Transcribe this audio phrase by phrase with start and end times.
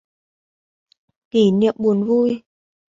[1.31, 2.43] Kỉ niệm buồn vui